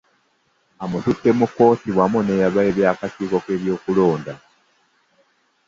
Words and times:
Amututte 0.83 1.29
mu 1.39 1.45
kkooti 1.49 1.89
wamu 1.97 2.19
n'akakiiko 2.25 3.37
k'ebyokulonda 3.45 4.33